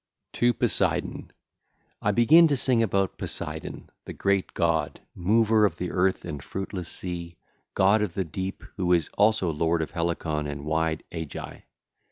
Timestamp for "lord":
9.51-9.83